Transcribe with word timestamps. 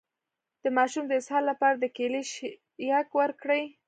د 0.63 0.65
ماشوم 0.77 1.03
د 1.07 1.11
اسهال 1.19 1.43
لپاره 1.51 1.75
د 1.77 1.85
کیلي 1.95 2.23
شیک 2.33 3.09
ورکړئ 3.19 3.63